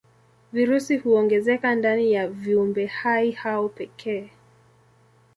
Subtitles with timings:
[0.53, 4.31] Virusi huongezeka ndani ya viumbehai hao pekee.